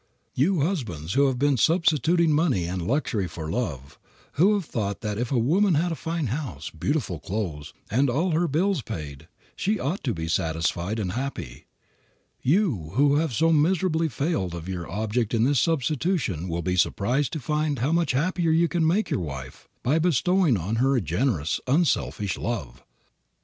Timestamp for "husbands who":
0.61-1.27